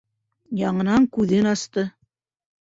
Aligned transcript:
Яңынан 0.61 1.05
күҙен 1.19 1.51
асты. 1.51 1.85